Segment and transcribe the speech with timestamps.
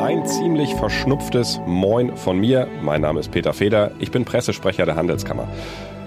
[0.00, 2.66] Ein ziemlich verschnupftes Moin von mir.
[2.82, 3.90] Mein Name ist Peter Feder.
[3.98, 5.48] Ich bin Pressesprecher der Handelskammer.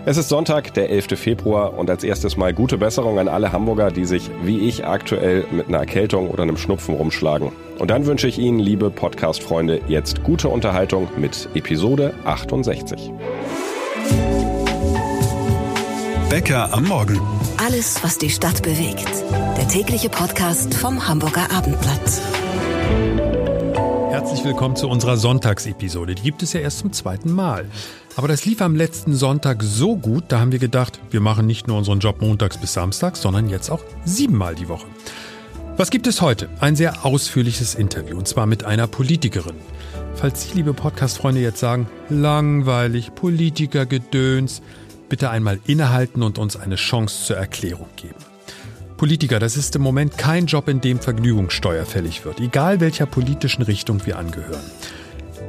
[0.08, 1.20] Es ist Sonntag, der 11.
[1.20, 5.46] Februar und als erstes mal gute Besserung an alle Hamburger, die sich wie ich aktuell
[5.52, 7.52] mit einer Erkältung oder einem Schnupfen rumschlagen.
[7.80, 13.12] Und dann wünsche ich Ihnen, liebe Podcast-Freunde, jetzt gute Unterhaltung mit Episode 68.
[16.30, 17.35] Bäcker am Morgen.
[17.58, 19.10] Alles, was die Stadt bewegt.
[19.58, 22.22] Der tägliche Podcast vom Hamburger Abendblatt.
[24.12, 26.16] Herzlich willkommen zu unserer Sonntagsepisode.
[26.16, 27.66] Die gibt es ja erst zum zweiten Mal.
[28.18, 31.68] Aber das lief am letzten Sonntag so gut, da haben wir gedacht, wir machen nicht
[31.68, 34.88] nur unseren Job montags bis samstags, sondern jetzt auch siebenmal die Woche.
[35.78, 36.50] Was gibt es heute?
[36.60, 39.56] Ein sehr ausführliches Interview, und zwar mit einer Politikerin.
[40.16, 44.62] Falls Sie, liebe Podcast-Freunde, jetzt sagen, langweilig, Politikergedöns,
[45.10, 48.16] bitte einmal innehalten und uns eine Chance zur Erklärung geben.
[48.98, 53.62] Politiker, das ist im Moment kein Job, in dem Vergnügungssteuer fällig wird, egal welcher politischen
[53.64, 54.64] Richtung wir angehören.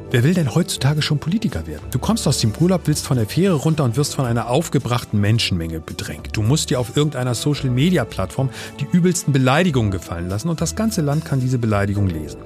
[0.09, 1.83] Wer will denn heutzutage schon Politiker werden?
[1.91, 5.19] Du kommst aus dem Urlaub, willst von der Fähre runter und wirst von einer aufgebrachten
[5.19, 6.29] Menschenmenge bedrängt.
[6.31, 11.25] Du musst dir auf irgendeiner Social-Media-Plattform die übelsten Beleidigungen gefallen lassen und das ganze Land
[11.25, 12.37] kann diese Beleidigung lesen.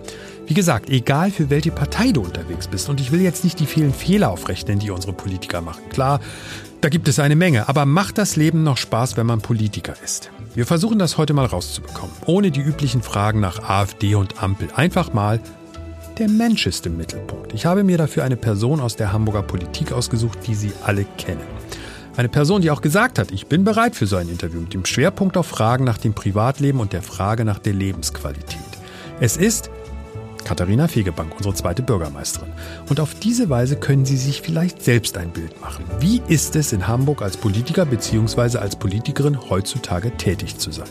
[0.52, 3.66] Wie gesagt, egal für welche Partei du unterwegs bist und ich will jetzt nicht die
[3.66, 5.82] vielen Fehler aufrechnen, die unsere Politiker machen.
[5.90, 6.20] Klar,
[6.82, 10.30] da gibt es eine Menge, aber macht das Leben noch Spaß, wenn man Politiker ist?
[10.54, 14.68] Wir versuchen das heute mal rauszubekommen, ohne die üblichen Fragen nach AfD und Ampel.
[14.76, 15.40] Einfach mal,
[16.18, 17.54] der Mensch ist im Mittelpunkt.
[17.54, 21.48] Ich habe mir dafür eine Person aus der Hamburger Politik ausgesucht, die Sie alle kennen.
[22.18, 24.84] Eine Person, die auch gesagt hat, ich bin bereit für so ein Interview mit dem
[24.84, 28.60] Schwerpunkt auf Fragen nach dem Privatleben und der Frage nach der Lebensqualität.
[29.22, 29.70] Es ist
[30.44, 32.50] Katharina Fegebank, unsere zweite Bürgermeisterin.
[32.90, 35.86] Und auf diese Weise können Sie sich vielleicht selbst ein Bild machen.
[36.00, 38.58] Wie ist es in Hamburg als Politiker bzw.
[38.58, 40.90] als Politikerin heutzutage tätig zu sein?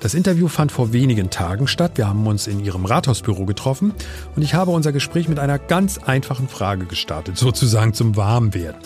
[0.00, 1.92] Das Interview fand vor wenigen Tagen statt.
[1.94, 3.94] Wir haben uns in ihrem Rathausbüro getroffen
[4.36, 8.80] und ich habe unser Gespräch mit einer ganz einfachen Frage gestartet, sozusagen zum Warmwerden.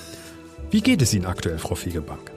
[0.70, 2.31] Wie geht es Ihnen aktuell, Frau Fegebank?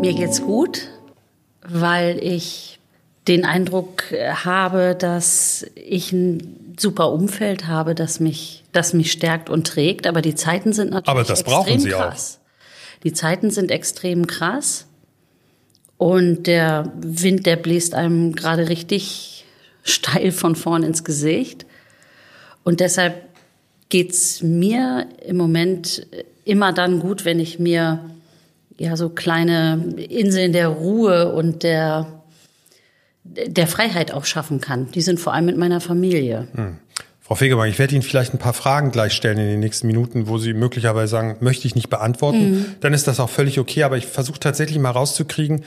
[0.00, 0.90] Mir geht's gut,
[1.66, 2.77] weil ich
[3.28, 9.50] den Eindruck äh, habe, dass ich ein super Umfeld habe, das mich, das mich stärkt
[9.50, 10.06] und trägt.
[10.06, 12.40] Aber die Zeiten sind natürlich Aber das brauchen Sie krass.
[12.40, 13.02] Auch.
[13.04, 14.86] Die Zeiten sind extrem krass.
[15.98, 19.44] Und der Wind, der bläst einem gerade richtig
[19.82, 21.66] steil von vorn ins Gesicht.
[22.64, 23.22] Und deshalb
[23.88, 26.06] geht's mir im Moment
[26.44, 28.00] immer dann gut, wenn ich mir
[28.78, 32.17] ja so kleine Inseln der Ruhe und der
[33.46, 34.90] der Freiheit auch schaffen kann.
[34.92, 36.48] Die sind vor allem mit meiner Familie.
[36.54, 36.78] Hm.
[37.20, 40.28] Frau Fegebank, ich werde Ihnen vielleicht ein paar Fragen gleich stellen in den nächsten Minuten,
[40.28, 42.50] wo Sie möglicherweise sagen, möchte ich nicht beantworten.
[42.50, 42.66] Mhm.
[42.80, 43.82] Dann ist das auch völlig okay.
[43.82, 45.62] Aber ich versuche tatsächlich mal rauszukriegen,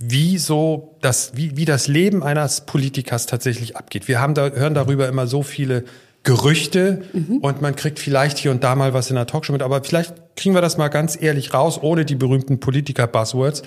[0.00, 4.06] wie so das, wie, wie das Leben eines Politikers tatsächlich abgeht.
[4.06, 5.84] Wir haben da, hören darüber immer so viele
[6.22, 7.38] Gerüchte mhm.
[7.38, 9.62] und man kriegt vielleicht hier und da mal was in der Talkshow mit.
[9.62, 13.62] Aber vielleicht kriegen wir das mal ganz ehrlich raus, ohne die berühmten Politiker-Buzzwords.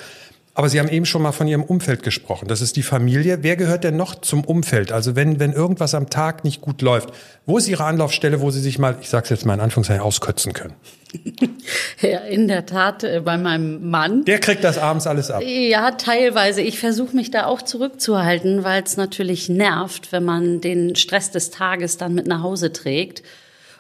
[0.55, 2.47] Aber Sie haben eben schon mal von Ihrem Umfeld gesprochen.
[2.47, 3.39] Das ist die Familie.
[3.41, 4.91] Wer gehört denn noch zum Umfeld?
[4.91, 7.09] Also wenn, wenn irgendwas am Tag nicht gut läuft,
[7.47, 10.03] wo ist Ihre Anlaufstelle, wo Sie sich mal, ich sage es jetzt mal in Anführungszeichen,
[10.03, 10.73] auskötzen können?
[12.01, 14.25] Ja, in der Tat äh, bei meinem Mann.
[14.25, 15.41] Der kriegt das abends alles ab.
[15.45, 16.61] Ja, teilweise.
[16.61, 21.51] Ich versuche mich da auch zurückzuhalten, weil es natürlich nervt, wenn man den Stress des
[21.51, 23.23] Tages dann mit nach Hause trägt.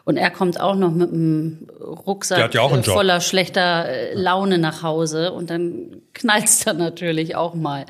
[0.05, 5.31] Und er kommt auch noch mit einem Rucksack ja voller schlechter äh, Laune nach Hause
[5.31, 7.85] und dann knallt's dann natürlich auch mal.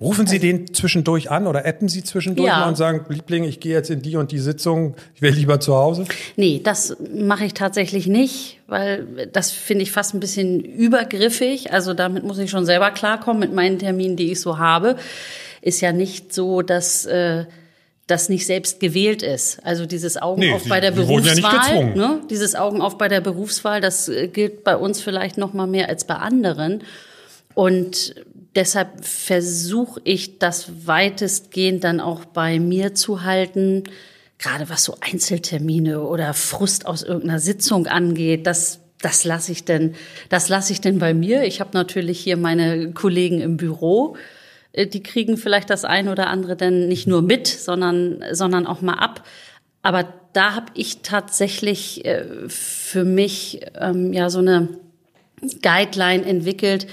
[0.00, 2.60] Rufen Sie den zwischendurch an oder appen Sie zwischendurch ja.
[2.60, 5.58] mal und sagen, Liebling, ich gehe jetzt in die und die Sitzung, ich wäre lieber
[5.58, 6.04] zu Hause?
[6.36, 11.72] Nee, das mache ich tatsächlich nicht, weil das finde ich fast ein bisschen übergriffig.
[11.72, 14.96] Also damit muss ich schon selber klarkommen mit meinen Terminen, die ich so habe.
[15.62, 17.46] Ist ja nicht so, dass äh,
[18.08, 19.64] das nicht selbst gewählt ist.
[19.64, 22.20] Also dieses Augen nee, auf bei der Berufswahl, ja ne?
[22.28, 25.88] dieses Augen auf bei der Berufswahl, das äh, gilt bei uns vielleicht noch mal mehr
[25.88, 26.82] als bei anderen.
[27.54, 28.14] Und
[28.56, 33.84] deshalb versuche ich das weitestgehend dann auch bei mir zu halten,
[34.38, 38.46] gerade was so Einzeltermine oder Frust aus irgendeiner Sitzung angeht.
[38.46, 39.94] Das das lasse ich denn,
[40.28, 41.44] das lasse ich denn bei mir.
[41.44, 44.16] Ich habe natürlich hier meine Kollegen im Büro
[44.86, 48.94] die kriegen vielleicht das ein oder andere dann nicht nur mit, sondern, sondern auch mal
[48.94, 49.26] ab.
[49.82, 54.68] Aber da habe ich tatsächlich äh, für mich ähm, ja so eine
[55.62, 56.86] Guideline entwickelt,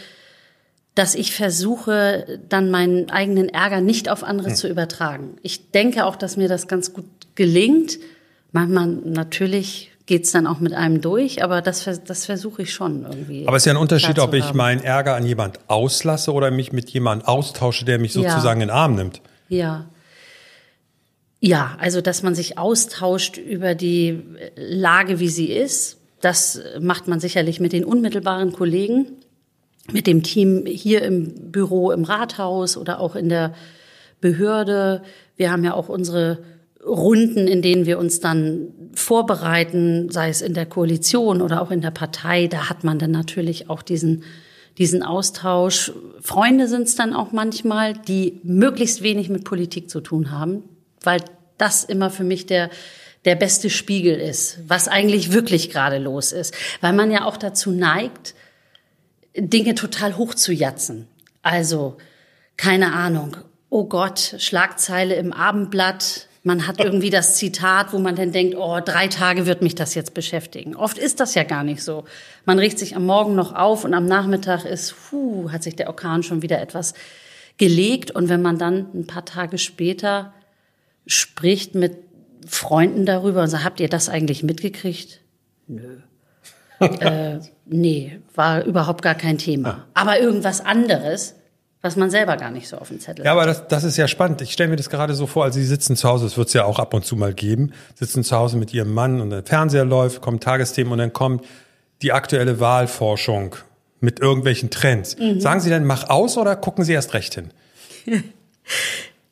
[0.94, 4.56] dass ich versuche, dann meinen eigenen Ärger nicht auf andere hm.
[4.56, 5.36] zu übertragen.
[5.42, 7.06] Ich denke auch, dass mir das ganz gut
[7.36, 8.00] gelingt.
[8.54, 13.48] Manchmal natürlich geht's dann auch mit einem durch, aber das, das versuche ich schon irgendwie.
[13.48, 16.72] Aber es ist ja ein Unterschied, ob ich meinen Ärger an jemand auslasse oder mich
[16.72, 18.66] mit jemandem austausche, der mich sozusagen ja.
[18.66, 19.22] in den Arm nimmt.
[19.50, 19.86] Ja.
[21.40, 24.22] Ja, also dass man sich austauscht über die
[24.56, 29.08] Lage, wie sie ist, das macht man sicherlich mit den unmittelbaren Kollegen,
[29.92, 33.54] mit dem Team hier im Büro, im Rathaus oder auch in der
[34.22, 35.04] Behörde.
[35.36, 36.40] Wir haben ja auch unsere
[36.84, 41.82] Runden, in denen wir uns dann vorbereiten, sei es in der Koalition oder auch in
[41.82, 44.24] der Partei, da hat man dann natürlich auch diesen,
[44.78, 45.92] diesen Austausch.
[46.22, 50.64] Freunde sind es dann auch manchmal, die möglichst wenig mit Politik zu tun haben,
[51.04, 51.22] weil
[51.58, 52.70] das immer für mich der,
[53.26, 56.54] der beste Spiegel ist, was eigentlich wirklich gerade los ist.
[56.82, 58.36] Weil man ja auch dazu neigt,
[59.38, 61.08] Dinge total hoch zu jatzen.
[61.42, 61.98] Also,
[62.58, 63.38] keine Ahnung,
[63.70, 68.80] oh Gott, Schlagzeile im Abendblatt, man hat irgendwie das Zitat, wo man dann denkt, oh,
[68.80, 70.76] drei Tage wird mich das jetzt beschäftigen.
[70.76, 72.06] Oft ist das ja gar nicht so.
[72.46, 75.88] Man riecht sich am Morgen noch auf und am Nachmittag ist, puh, hat sich der
[75.88, 76.94] Orkan schon wieder etwas
[77.58, 78.12] gelegt.
[78.12, 80.34] Und wenn man dann ein paar Tage später
[81.08, 81.98] spricht mit
[82.48, 85.22] Freunden darüber und sagt, habt ihr das eigentlich mitgekriegt?
[85.68, 85.98] Nö.
[86.80, 89.88] äh, nee, war überhaupt gar kein Thema.
[89.96, 91.34] Aber irgendwas anderes
[91.86, 93.26] was man selber gar nicht so auf dem Zettel hat.
[93.26, 94.42] Ja, aber das, das ist ja spannend.
[94.42, 96.54] Ich stelle mir das gerade so vor, also Sie sitzen zu Hause, das wird es
[96.54, 99.44] ja auch ab und zu mal geben, sitzen zu Hause mit Ihrem Mann und der
[99.44, 101.46] Fernseher läuft, kommen Tagesthemen und dann kommt
[102.02, 103.56] die aktuelle Wahlforschung
[104.00, 105.18] mit irgendwelchen Trends.
[105.18, 105.40] Mhm.
[105.40, 107.52] Sagen Sie dann, mach aus oder gucken Sie erst recht hin?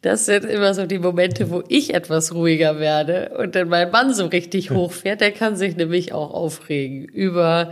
[0.04, 4.14] Das sind immer so die Momente, wo ich etwas ruhiger werde und dann mein Mann
[4.14, 5.22] so richtig hochfährt.
[5.22, 7.72] Der kann sich nämlich auch aufregen über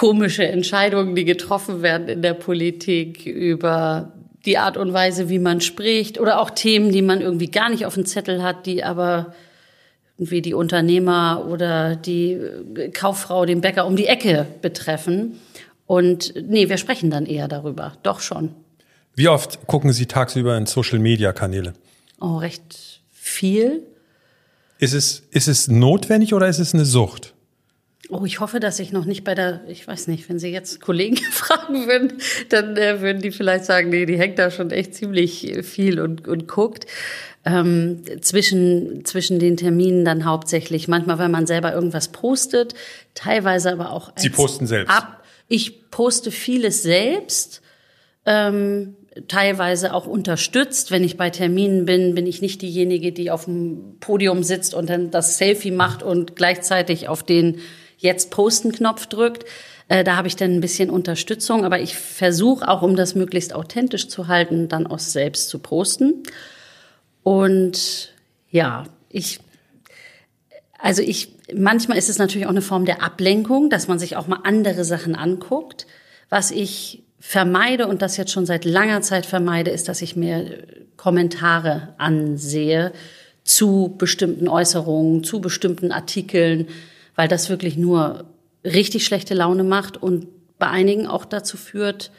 [0.00, 4.14] komische Entscheidungen, die getroffen werden in der Politik, über
[4.46, 7.84] die Art und Weise, wie man spricht oder auch Themen, die man irgendwie gar nicht
[7.84, 9.34] auf dem Zettel hat, die aber
[10.16, 12.40] irgendwie die Unternehmer oder die
[12.94, 15.38] Kauffrau, den Bäcker um die Ecke betreffen.
[15.84, 17.92] Und nee, wir sprechen dann eher darüber.
[18.02, 18.54] Doch schon.
[19.14, 21.74] Wie oft gucken Sie tagsüber in Social-Media-Kanäle?
[22.22, 23.82] Oh, recht viel.
[24.78, 27.34] Ist es, ist es notwendig oder ist es eine Sucht?
[28.10, 30.80] Oh, ich hoffe, dass ich noch nicht bei der, ich weiß nicht, wenn Sie jetzt
[30.80, 32.14] Kollegen fragen würden,
[32.48, 36.26] dann äh, würden die vielleicht sagen, nee, die hängt da schon echt ziemlich viel und,
[36.26, 36.86] und guckt.
[37.44, 40.88] Ähm, zwischen, zwischen den Terminen dann hauptsächlich.
[40.88, 42.74] Manchmal, weil man selber irgendwas postet,
[43.14, 44.12] teilweise aber auch.
[44.16, 44.94] Sie posten selbst?
[44.94, 45.22] Ab.
[45.48, 47.62] Ich poste vieles selbst.
[48.26, 48.96] Ähm,
[49.28, 50.90] teilweise auch unterstützt.
[50.90, 54.90] Wenn ich bei Terminen bin, bin ich nicht diejenige, die auf dem Podium sitzt und
[54.90, 57.60] dann das Selfie macht und gleichzeitig auf den
[58.00, 59.44] jetzt Posten-Knopf drückt.
[59.88, 63.54] Äh, da habe ich dann ein bisschen Unterstützung, aber ich versuche auch, um das möglichst
[63.54, 66.22] authentisch zu halten, dann auch selbst zu posten.
[67.22, 68.12] Und
[68.50, 69.40] ja, ich,
[70.78, 74.26] also ich, manchmal ist es natürlich auch eine Form der Ablenkung, dass man sich auch
[74.26, 75.86] mal andere Sachen anguckt.
[76.30, 80.66] Was ich vermeide und das jetzt schon seit langer Zeit vermeide, ist, dass ich mir
[80.96, 82.92] Kommentare ansehe
[83.44, 86.68] zu bestimmten Äußerungen, zu bestimmten Artikeln
[87.20, 88.24] weil das wirklich nur
[88.64, 90.26] richtig schlechte Laune macht und
[90.58, 92.10] bei einigen auch dazu führt,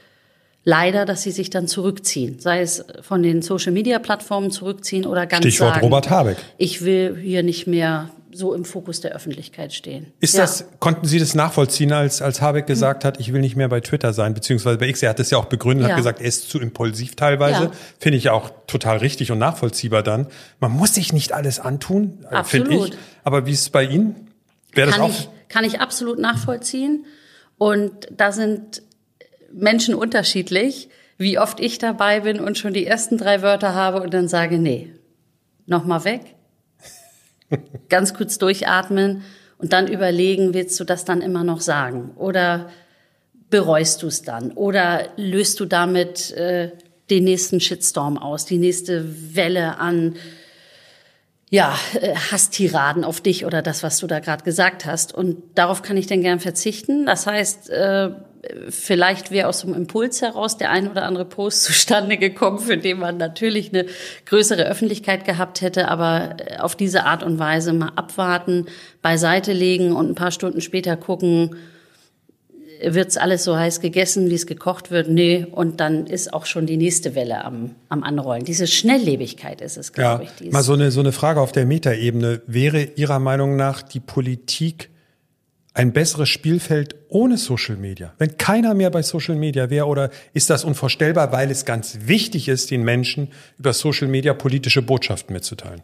[0.63, 5.74] leider, dass sie sich dann zurückziehen, sei es von den Social-Media-Plattformen zurückziehen oder ganz Stichwort
[5.74, 6.38] sagen, Robert Habeck.
[6.59, 10.13] Ich will hier nicht mehr so im Fokus der Öffentlichkeit stehen.
[10.19, 10.42] Ist ja.
[10.42, 13.80] das, konnten Sie das nachvollziehen, als, als Habeck gesagt hat, ich will nicht mehr bei
[13.80, 15.01] Twitter sein, beziehungsweise bei X?
[15.01, 15.94] Er hat das ja auch begründet, ja.
[15.94, 17.63] hat gesagt, er ist zu impulsiv teilweise.
[17.63, 17.71] Ja.
[17.98, 20.27] Finde ich auch total richtig und nachvollziehbar dann.
[20.60, 22.91] Man muss sich nicht alles antun, äh, finde ich.
[23.24, 24.27] Aber wie ist es bei Ihnen?
[24.74, 25.10] Wäre das kann, auch?
[25.10, 27.06] Ich, kann ich absolut nachvollziehen.
[27.58, 28.82] Und da sind
[29.51, 34.13] Menschen unterschiedlich, wie oft ich dabei bin und schon die ersten drei Wörter habe und
[34.13, 34.94] dann sage, nee,
[35.66, 36.22] nochmal weg.
[37.90, 39.24] Ganz kurz durchatmen
[39.58, 42.12] und dann überlegen, willst du das dann immer noch sagen?
[42.16, 42.70] Oder
[43.50, 44.51] bereust du es dann?
[44.51, 46.72] Oder löst du damit äh,
[47.12, 50.16] den nächsten Shitstorm aus, die nächste Welle an
[51.51, 55.13] ja, äh, Hasstiraden auf dich oder das, was du da gerade gesagt hast.
[55.13, 57.05] Und darauf kann ich denn gern verzichten.
[57.05, 58.12] Das heißt, äh,
[58.70, 63.00] vielleicht wäre aus einem Impuls heraus der ein oder andere Post zustande gekommen, für den
[63.00, 63.86] man natürlich eine
[64.25, 68.67] größere Öffentlichkeit gehabt hätte, aber äh, auf diese Art und Weise mal abwarten,
[69.01, 71.58] beiseite legen und ein paar Stunden später gucken,
[72.84, 75.10] wird's alles so heiß gegessen, wie es gekocht wird?
[75.10, 78.44] Nee, und dann ist auch schon die nächste Welle am, am Anrollen.
[78.44, 80.52] Diese Schnelllebigkeit ist es, glaube ja, ich.
[80.52, 82.42] Mal so eine, so eine Frage auf der Metaebene.
[82.48, 84.90] Wäre Ihrer Meinung nach die Politik
[85.74, 88.14] ein besseres Spielfeld ohne Social Media?
[88.18, 92.48] Wenn keiner mehr bei Social Media wäre oder ist das unvorstellbar, weil es ganz wichtig
[92.48, 95.82] ist, den Menschen über Social Media politische Botschaften mitzuteilen?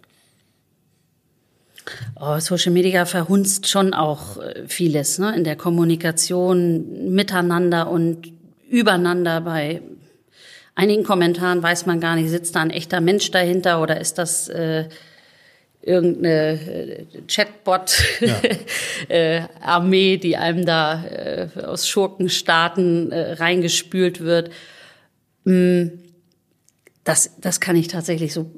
[2.20, 5.36] Oh, Social Media verhunzt schon auch äh, vieles ne?
[5.36, 8.32] in der Kommunikation miteinander und
[8.70, 9.42] übereinander.
[9.42, 9.82] Bei
[10.76, 14.48] einigen Kommentaren weiß man gar nicht, sitzt da ein echter Mensch dahinter oder ist das
[14.50, 14.86] äh,
[15.82, 20.18] irgendeine äh, Chatbot-Armee, ja.
[20.22, 24.52] die einem da äh, aus Schurkenstaaten äh, reingespült wird.
[25.46, 25.88] Mm,
[27.04, 28.52] das, das kann ich tatsächlich so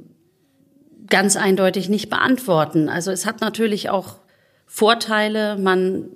[1.10, 2.90] ganz eindeutig nicht beantworten.
[2.90, 4.18] Also es hat natürlich auch
[4.66, 5.58] Vorteile.
[5.58, 6.10] Man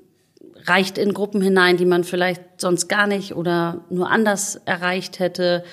[0.66, 5.64] reicht in Gruppen hinein, die man vielleicht sonst gar nicht oder nur anders erreicht hätte.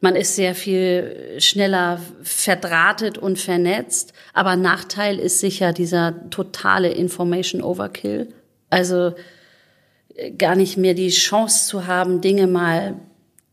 [0.00, 4.12] Man ist sehr viel schneller verdrahtet und vernetzt.
[4.32, 8.28] Aber Nachteil ist sicher dieser totale Information Overkill.
[8.70, 9.14] Also
[10.14, 12.96] äh, gar nicht mehr die Chance zu haben, Dinge mal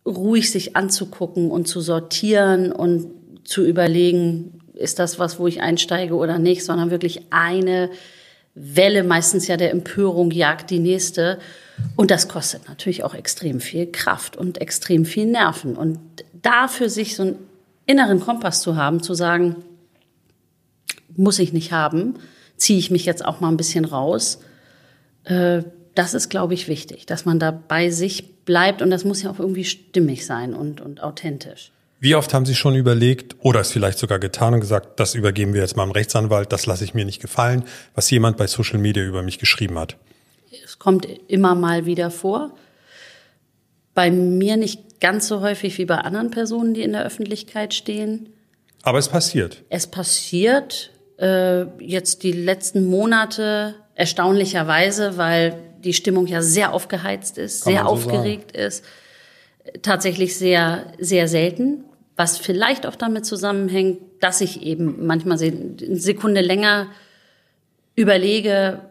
[0.06, 3.08] ruhig sich anzugucken und zu sortieren und
[3.44, 7.90] zu überlegen, ist das was, wo ich einsteige oder nicht, sondern wirklich eine
[8.54, 11.40] Welle, meistens ja der Empörung, jagt die nächste.
[11.96, 15.76] Und das kostet natürlich auch extrem viel Kraft und extrem viel Nerven.
[15.76, 16.00] Und
[16.34, 17.36] da für sich so einen
[17.86, 19.56] inneren Kompass zu haben, zu sagen,
[21.16, 22.16] muss ich nicht haben,
[22.58, 24.40] ziehe ich mich jetzt auch mal ein bisschen raus.
[25.24, 25.64] Äh,
[25.96, 29.30] das ist, glaube ich, wichtig, dass man da bei sich bleibt und das muss ja
[29.30, 31.72] auch irgendwie stimmig sein und, und authentisch.
[32.04, 35.54] Wie oft haben Sie schon überlegt oder es vielleicht sogar getan und gesagt, das übergeben
[35.54, 38.80] wir jetzt mal dem Rechtsanwalt, das lasse ich mir nicht gefallen, was jemand bei Social
[38.80, 39.98] Media über mich geschrieben hat?
[40.66, 42.56] Es kommt immer mal wieder vor.
[43.94, 48.30] Bei mir nicht ganz so häufig wie bei anderen Personen, die in der Öffentlichkeit stehen.
[48.82, 49.62] Aber es passiert.
[49.70, 50.90] Es passiert
[51.20, 57.84] äh, jetzt die letzten Monate erstaunlicherweise, weil die Stimmung ja sehr aufgeheizt ist, Kann sehr
[57.84, 58.66] so aufgeregt sagen.
[58.66, 58.86] ist.
[59.84, 61.84] Tatsächlich sehr, sehr selten
[62.22, 66.86] was vielleicht auch damit zusammenhängt, dass ich eben manchmal eine Sekunde länger
[67.96, 68.82] überlege,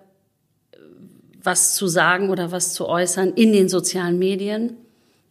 [1.41, 4.73] was zu sagen oder was zu äußern in den sozialen Medien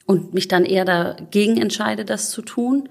[0.06, 2.88] und mich dann eher dagegen entscheide, das zu tun.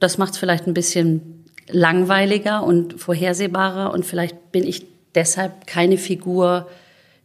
[0.00, 4.84] Das macht es vielleicht ein bisschen langweiliger und vorhersehbarer und vielleicht bin ich
[5.14, 6.68] deshalb keine Figur,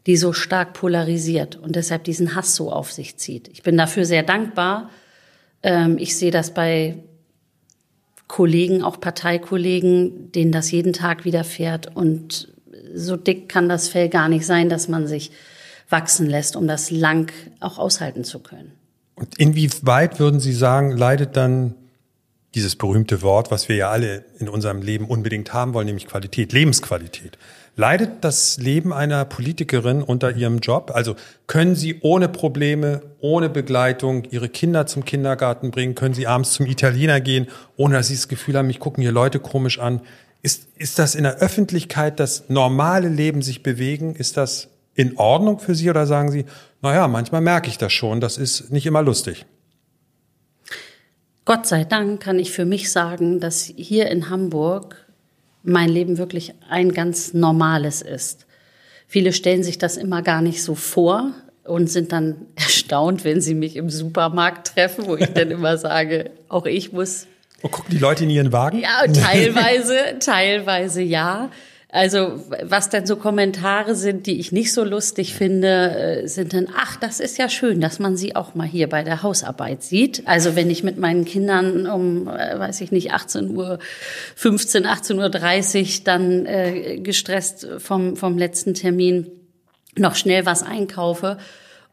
[0.06, 3.48] die so stark polarisiert und deshalb diesen Hass so auf sich zieht.
[3.48, 4.92] Ich bin dafür sehr dankbar,
[5.64, 6.98] ähm, ich sehe das bei
[8.28, 11.96] Kollegen, auch Parteikollegen, denen das jeden Tag widerfährt.
[11.96, 12.54] Und
[12.94, 15.32] so dick kann das Fell gar nicht sein, dass man sich
[15.90, 18.72] wachsen lässt, um das lang auch aushalten zu können.
[19.16, 21.76] Und inwieweit würden Sie sagen, leidet dann
[22.56, 26.54] dieses berühmte Wort, was wir ja alle in unserem Leben unbedingt haben wollen, nämlich Qualität,
[26.54, 27.38] Lebensqualität?
[27.76, 30.92] Leidet das Leben einer Politikerin unter ihrem Job?
[30.94, 31.16] Also
[31.48, 35.96] können Sie ohne Probleme, ohne Begleitung Ihre Kinder zum Kindergarten bringen?
[35.96, 39.12] Können Sie abends zum Italiener gehen, ohne dass Sie das Gefühl haben, mich gucken hier
[39.12, 40.02] Leute komisch an?
[40.44, 44.16] Ist, ist das in der Öffentlichkeit das normale Leben sich bewegen?
[44.16, 46.46] Ist das in Ordnung für Sie oder sagen Sie,
[46.84, 49.48] naja, manchmal merke ich das schon, das ist nicht immer lustig?
[51.46, 54.96] Gott sei Dank kann ich für mich sagen, dass hier in Hamburg
[55.64, 58.46] mein Leben wirklich ein ganz normales ist.
[59.08, 61.32] Viele stellen sich das immer gar nicht so vor
[61.64, 66.32] und sind dann erstaunt, wenn sie mich im Supermarkt treffen, wo ich dann immer sage,
[66.50, 67.28] auch ich muss.
[67.62, 68.80] Und gucken die Leute in ihren Wagen?
[68.80, 71.50] Ja, teilweise, teilweise ja.
[71.94, 76.68] Also was dann so Kommentare sind, die ich nicht so lustig finde, äh, sind dann,
[76.76, 80.28] ach, das ist ja schön, dass man sie auch mal hier bei der Hausarbeit sieht.
[80.28, 83.78] Also wenn ich mit meinen Kindern um, äh, weiß ich nicht, 18 Uhr
[84.36, 89.28] 15, 18 Uhr 30 dann äh, gestresst vom, vom letzten Termin
[89.96, 91.38] noch schnell was einkaufe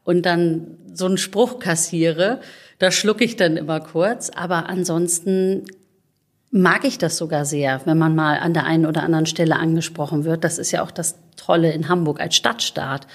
[0.03, 2.41] und dann so einen Spruch kassiere,
[2.79, 4.31] da schlucke ich dann immer kurz.
[4.31, 5.65] Aber ansonsten
[6.51, 10.25] mag ich das sogar sehr, wenn man mal an der einen oder anderen Stelle angesprochen
[10.25, 10.43] wird.
[10.43, 13.07] Das ist ja auch das Tolle in Hamburg als Stadtstaat,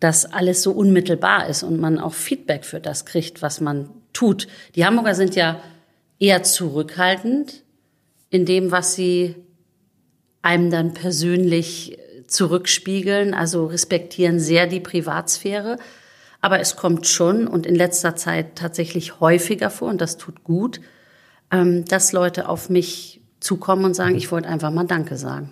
[0.00, 4.48] dass alles so unmittelbar ist und man auch Feedback für das kriegt, was man tut.
[4.74, 5.60] Die Hamburger sind ja
[6.18, 7.62] eher zurückhaltend
[8.30, 9.36] in dem, was sie
[10.42, 15.78] einem dann persönlich zurückspiegeln, also respektieren sehr die Privatsphäre.
[16.40, 20.80] Aber es kommt schon und in letzter Zeit tatsächlich häufiger vor und das tut gut,
[21.54, 25.50] ähm, dass Leute auf mich zukommen und sagen, ich wollte einfach mal Danke sagen.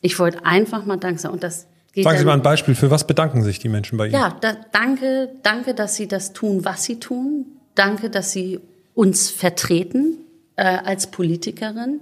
[0.00, 1.34] Ich wollte einfach mal Danke sagen.
[1.34, 2.74] Und das geht Sagen Sie mal ein Beispiel.
[2.74, 4.14] Für was bedanken sich die Menschen bei Ihnen?
[4.14, 7.46] Ja, da, danke, danke, dass Sie das tun, was Sie tun.
[7.74, 8.60] Danke, dass Sie
[8.94, 10.18] uns vertreten
[10.56, 12.00] äh, als Politikerin.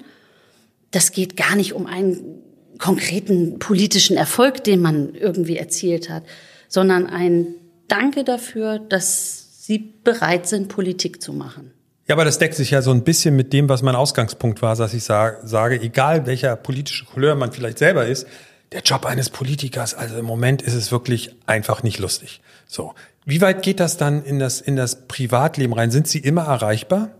[0.92, 2.42] Das geht gar nicht um einen
[2.78, 6.22] konkreten politischen Erfolg, den man irgendwie erzielt hat,
[6.68, 7.48] sondern ein
[7.88, 11.72] Danke dafür, dass Sie bereit sind, Politik zu machen.
[12.06, 14.76] Ja, aber das deckt sich ja so ein bisschen mit dem, was mein Ausgangspunkt war,
[14.76, 18.26] dass ich sage, sage, egal welcher politische Couleur man vielleicht selber ist,
[18.72, 22.40] der Job eines Politikers, also im Moment ist es wirklich einfach nicht lustig.
[22.66, 22.94] So.
[23.24, 25.90] Wie weit geht das dann in das, in das Privatleben rein?
[25.90, 27.10] Sind Sie immer erreichbar?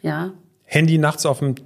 [0.00, 0.32] Ja.
[0.64, 1.56] Handy nachts auf dem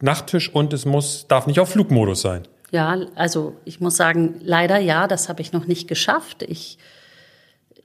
[0.00, 2.46] Nachttisch und es muss, darf nicht auf Flugmodus sein.
[2.70, 6.42] Ja, also ich muss sagen, leider ja, das habe ich noch nicht geschafft.
[6.42, 6.76] Ich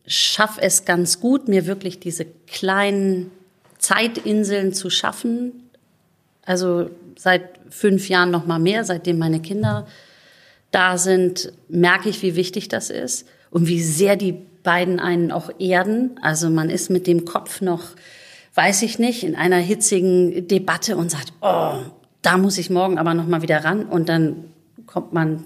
[0.06, 3.32] schaffe es ganz gut, mir wirklich diese kleinen
[3.80, 5.70] Zeitinseln zu schaffen.
[6.46, 9.88] Also seit fünf Jahren noch mal mehr, seitdem meine Kinder
[10.72, 15.50] da sind, merke ich, wie wichtig das ist und wie sehr die beiden einen auch
[15.58, 16.20] erden.
[16.22, 17.84] Also man ist mit dem Kopf noch,
[18.54, 21.80] weiß ich nicht, in einer hitzigen Debatte und sagt, oh,
[22.22, 24.46] da muss ich morgen aber noch mal wieder ran und dann
[24.86, 25.46] kommt man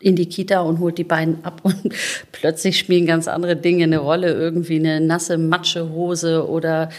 [0.00, 1.94] in die Kita und holt die beiden ab und
[2.32, 6.90] plötzlich spielen ganz andere Dinge eine Rolle, irgendwie eine nasse Matschehose oder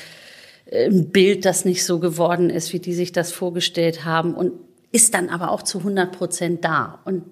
[0.73, 4.53] ein Bild, das nicht so geworden ist, wie die sich das vorgestellt haben und
[4.91, 6.99] ist dann aber auch zu 100 Prozent da.
[7.05, 7.23] Und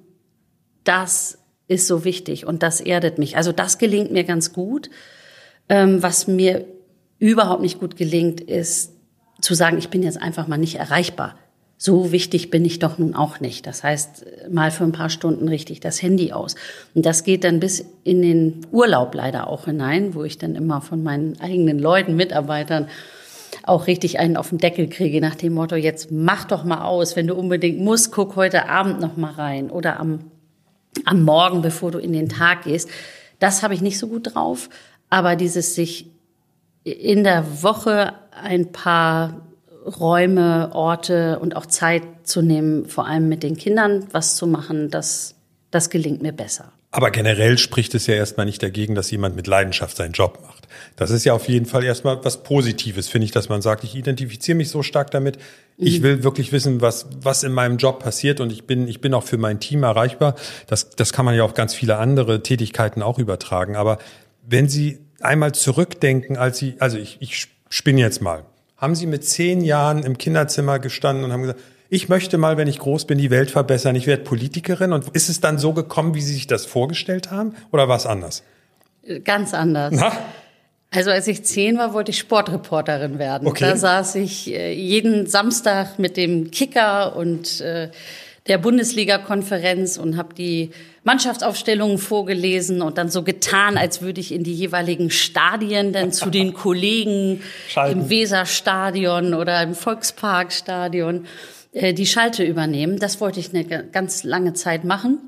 [0.83, 3.37] das ist so wichtig und das erdet mich.
[3.37, 4.89] Also das gelingt mir ganz gut.
[5.69, 6.65] Ähm, was mir
[7.19, 8.93] überhaupt nicht gut gelingt, ist
[9.41, 11.35] zu sagen, ich bin jetzt einfach mal nicht erreichbar.
[11.77, 13.65] So wichtig bin ich doch nun auch nicht.
[13.65, 16.55] Das heißt, mal für ein paar Stunden richtig das Handy aus.
[16.93, 20.81] Und das geht dann bis in den Urlaub leider auch hinein, wo ich dann immer
[20.81, 22.87] von meinen eigenen Leuten, Mitarbeitern
[23.63, 27.15] auch richtig einen auf den Deckel kriege nach dem Motto, jetzt mach doch mal aus,
[27.15, 30.31] wenn du unbedingt musst, guck heute Abend noch mal rein oder am,
[31.05, 32.89] am Morgen, bevor du in den Tag gehst.
[33.39, 34.69] Das habe ich nicht so gut drauf,
[35.09, 36.09] aber dieses sich
[36.83, 38.13] in der Woche
[38.43, 39.41] ein paar
[39.85, 44.89] Räume, Orte und auch Zeit zu nehmen, vor allem mit den Kindern was zu machen,
[44.89, 45.35] das,
[45.71, 46.71] das gelingt mir besser.
[46.93, 50.67] Aber generell spricht es ja erstmal nicht dagegen, dass jemand mit Leidenschaft seinen Job macht.
[50.97, 53.95] Das ist ja auf jeden Fall erstmal was Positives, finde ich, dass man sagt, ich
[53.95, 55.37] identifiziere mich so stark damit.
[55.77, 56.03] Ich mhm.
[56.03, 59.23] will wirklich wissen, was, was in meinem Job passiert und ich bin, ich bin auch
[59.23, 60.35] für mein Team erreichbar.
[60.67, 63.77] Das, das kann man ja auf ganz viele andere Tätigkeiten auch übertragen.
[63.77, 63.97] Aber
[64.45, 68.43] wenn Sie einmal zurückdenken, als Sie, also ich, ich spinne jetzt mal.
[68.75, 71.61] Haben Sie mit zehn Jahren im Kinderzimmer gestanden und haben gesagt,
[71.93, 74.93] ich möchte mal, wenn ich groß bin, die Welt verbessern, ich werde Politikerin.
[74.93, 77.53] Und ist es dann so gekommen, wie Sie sich das vorgestellt haben?
[77.73, 78.43] Oder war es anders?
[79.25, 79.93] Ganz anders.
[79.93, 80.13] Na?
[80.89, 83.45] Also als ich zehn war, wollte ich Sportreporterin werden.
[83.45, 83.65] Okay.
[83.65, 87.89] Da saß ich äh, jeden Samstag mit dem Kicker und äh,
[88.47, 90.71] der Bundesliga-Konferenz und habe die
[91.03, 96.29] Mannschaftsaufstellungen vorgelesen und dann so getan, als würde ich in die jeweiligen Stadien dann zu
[96.29, 97.99] den Kollegen Schalten.
[97.99, 101.25] im Weserstadion oder im Volksparkstadion.
[101.71, 102.99] Äh, die Schalte übernehmen.
[102.99, 105.19] Das wollte ich eine ganz lange Zeit machen.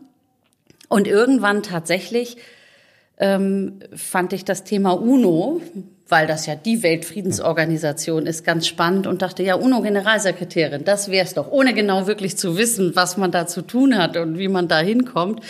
[0.89, 2.37] Und irgendwann tatsächlich
[3.17, 5.61] ähm, fand ich das Thema UNO,
[6.07, 11.49] weil das ja die Weltfriedensorganisation ist, ganz spannend und dachte, ja, UNO-Generalsekretärin, das wär's doch,
[11.51, 14.79] ohne genau wirklich zu wissen, was man da zu tun hat und wie man da
[14.79, 15.41] hinkommt,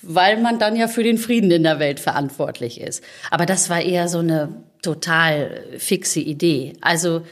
[0.00, 3.02] weil man dann ja für den Frieden in der Welt verantwortlich ist.
[3.30, 4.48] Aber das war eher so eine
[4.80, 6.74] total fixe Idee.
[6.80, 7.22] Also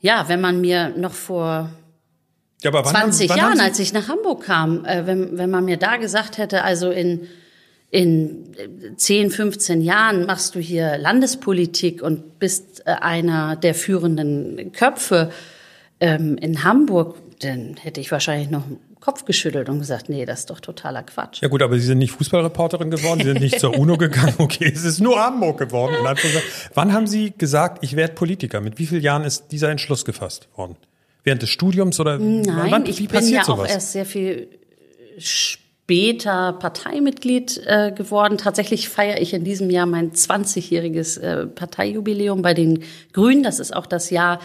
[0.00, 1.70] ja, wenn man mir noch vor
[2.62, 5.76] ja, aber 20 haben, Jahren, als ich nach Hamburg kam, äh, wenn, wenn man mir
[5.76, 7.28] da gesagt hätte, also in,
[7.90, 8.54] in
[8.96, 15.30] 10, 15 Jahren machst du hier Landespolitik und bist äh, einer der führenden Köpfe
[16.00, 18.64] ähm, in Hamburg, dann hätte ich wahrscheinlich noch
[19.00, 21.40] Kopf geschüttelt und gesagt, nee, das ist doch totaler Quatsch.
[21.40, 24.70] Ja gut, aber Sie sind nicht Fußballreporterin geworden, Sie sind nicht zur UNO gegangen, okay,
[24.74, 25.94] es ist nur Hamburg geworden.
[26.74, 28.60] Wann haben Sie gesagt, ich werde Politiker?
[28.60, 30.76] Mit wie vielen Jahren ist dieser Entschluss gefasst worden?
[31.24, 33.68] Während des Studiums oder Nein, wann, ich bin ja sowas?
[33.68, 34.48] auch erst sehr viel
[35.18, 38.36] später Parteimitglied äh, geworden.
[38.36, 43.42] Tatsächlich feiere ich in diesem Jahr mein 20-jähriges äh, Parteijubiläum bei den Grünen.
[43.42, 44.38] Das ist auch das Jahr,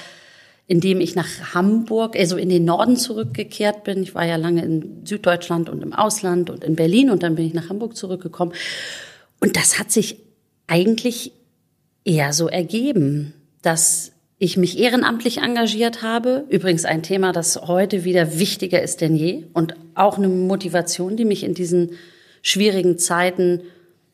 [0.68, 4.04] in dem ich nach Hamburg, also in den Norden zurückgekehrt bin.
[4.04, 7.46] Ich war ja lange in Süddeutschland und im Ausland und in Berlin und dann bin
[7.46, 8.54] ich nach Hamburg zurückgekommen.
[9.42, 10.20] Und das hat sich
[10.68, 11.34] eigentlich
[12.06, 14.13] eher so ergeben, dass
[14.44, 16.44] ich mich ehrenamtlich engagiert habe.
[16.50, 21.24] Übrigens ein Thema, das heute wieder wichtiger ist denn je und auch eine Motivation, die
[21.24, 21.92] mich in diesen
[22.42, 23.62] schwierigen Zeiten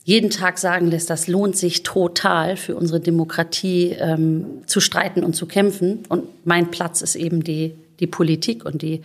[0.04, 5.36] jeden Tag sagen lässt, das lohnt sich total für unsere Demokratie ähm, zu streiten und
[5.36, 6.04] zu kämpfen.
[6.10, 9.02] Und mein Platz ist eben die, die Politik und die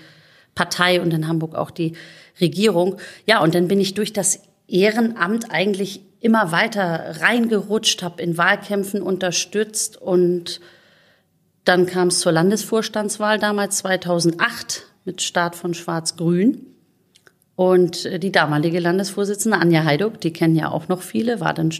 [0.54, 1.94] Partei und in Hamburg auch die
[2.40, 2.96] Regierung.
[3.26, 9.02] Ja, und dann bin ich durch das Ehrenamt eigentlich immer weiter reingerutscht, habe in Wahlkämpfen
[9.02, 10.60] unterstützt und
[11.64, 16.66] dann kam es zur Landesvorstandswahl damals 2008 mit Start von Schwarz-Grün.
[17.56, 21.70] Und äh, die damalige Landesvorsitzende Anja Heiduck, die kennen ja auch noch viele, war dann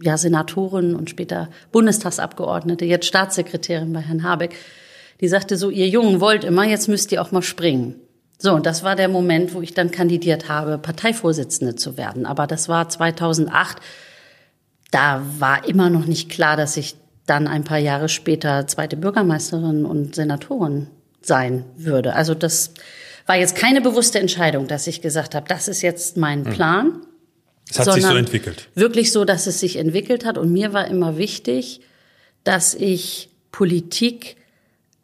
[0.00, 4.54] ja, Senatorin und später Bundestagsabgeordnete, jetzt Staatssekretärin bei Herrn Habeck,
[5.20, 7.94] die sagte so, ihr Jungen wollt immer, jetzt müsst ihr auch mal springen.
[8.38, 12.26] So, und das war der Moment, wo ich dann kandidiert habe, Parteivorsitzende zu werden.
[12.26, 13.76] Aber das war 2008.
[14.90, 16.96] Da war immer noch nicht klar, dass ich
[17.26, 20.88] dann ein paar Jahre später zweite Bürgermeisterin und Senatorin
[21.20, 22.14] sein würde.
[22.14, 22.74] Also das
[23.26, 26.52] war jetzt keine bewusste Entscheidung, dass ich gesagt habe, das ist jetzt mein hm.
[26.52, 27.06] Plan.
[27.70, 28.68] Es hat sich so entwickelt.
[28.74, 30.36] Wirklich so, dass es sich entwickelt hat.
[30.36, 31.80] Und mir war immer wichtig,
[32.44, 34.36] dass ich Politik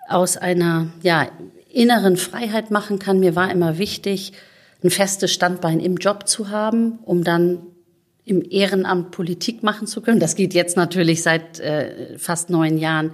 [0.09, 1.31] aus einer ja,
[1.73, 3.21] inneren Freiheit machen kann.
[3.21, 4.33] Mir war immer wichtig,
[4.83, 7.61] ein festes Standbein im Job zu haben, um dann
[8.29, 10.21] im Ehrenamt Politik machen zu können.
[10.21, 13.13] Das geht jetzt natürlich seit äh, fast neun Jahren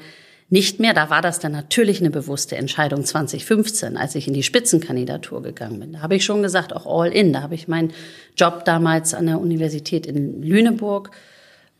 [0.50, 0.94] nicht mehr.
[0.94, 5.81] Da war das dann natürlich eine bewusste Entscheidung 2015, als ich in die Spitzenkandidatur gegangen
[5.81, 5.92] bin.
[5.94, 7.33] Da habe ich schon gesagt, auch all in.
[7.33, 7.92] Da habe ich meinen
[8.37, 11.11] Job damals an der Universität in Lüneburg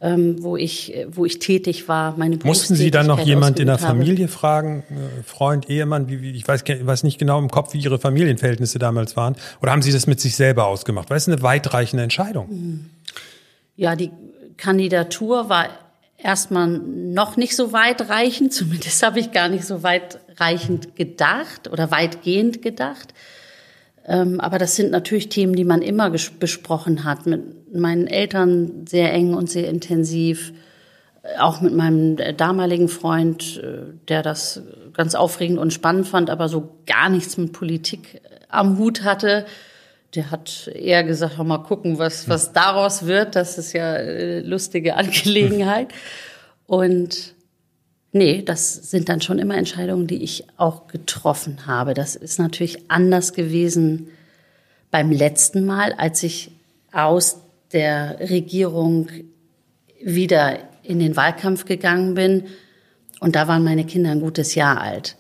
[0.05, 3.79] ähm, wo ich, wo ich tätig war, meine Mussten Sie dann noch jemand in der
[3.79, 4.29] Familie habe.
[4.29, 7.99] fragen, äh, Freund, Ehemann, wie, wie, ich weiß, weiß nicht genau im Kopf, wie Ihre
[7.99, 9.35] Familienverhältnisse damals waren?
[9.63, 11.09] Oder haben Sie das mit sich selber ausgemacht?
[11.09, 12.49] Weil es eine weitreichende Entscheidung.
[12.49, 12.91] Hm.
[13.77, 14.11] Ja, die
[14.57, 15.69] Kandidatur war
[16.17, 22.63] erstmal noch nicht so weitreichend, zumindest habe ich gar nicht so weitreichend gedacht oder weitgehend
[22.63, 23.15] gedacht.
[24.07, 27.27] Ähm, aber das sind natürlich Themen, die man immer besprochen hat.
[27.27, 30.53] Mit meinen Eltern sehr eng und sehr intensiv.
[31.39, 36.77] Auch mit meinem damaligen Freund, äh, der das ganz aufregend und spannend fand, aber so
[36.87, 39.47] gar nichts mit Politik am Hut hatte.
[40.15, 43.35] Der hat eher gesagt, mal gucken, was, was daraus wird.
[43.37, 45.89] Das ist ja eine äh, lustige Angelegenheit.
[46.67, 47.35] Und
[48.17, 51.95] Nee, das sind dann schon immer Entscheidungen, die ich auch getroffen habe.
[51.95, 54.07] Das ist natürlich anders gewesen
[54.93, 56.53] beim letzten Mal, als ich
[56.93, 57.39] aus
[57.73, 59.09] der Regierung
[60.01, 62.45] wieder in den Wahlkampf gegangen bin.
[63.19, 65.17] Und da waren meine Kinder ein gutes Jahr alt.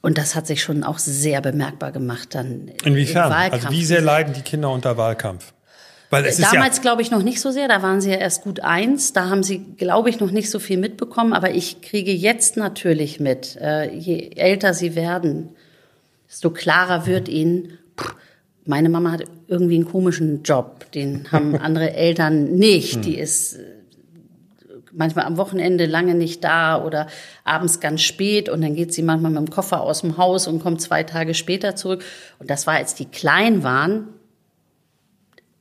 [0.00, 2.70] Und das hat sich schon auch sehr bemerkbar gemacht dann.
[2.84, 3.32] Inwiefern?
[3.32, 5.52] Also wie sehr leiden die Kinder unter Wahlkampf?
[6.10, 8.42] Weil es Damals ja glaube ich noch nicht so sehr, da waren sie ja erst
[8.42, 12.12] gut eins, da haben sie, glaube ich, noch nicht so viel mitbekommen, aber ich kriege
[12.12, 15.50] jetzt natürlich mit, äh, je älter sie werden,
[16.26, 17.78] desto klarer wird ihnen,
[18.64, 23.77] meine Mama hat irgendwie einen komischen Job, den haben andere Eltern nicht, die ist äh,
[24.98, 27.06] manchmal am Wochenende lange nicht da oder
[27.44, 30.60] abends ganz spät und dann geht sie manchmal mit dem Koffer aus dem Haus und
[30.60, 32.04] kommt zwei Tage später zurück.
[32.38, 34.08] Und das war, als die klein waren,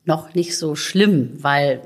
[0.04, 1.82] noch nicht so schlimm, weil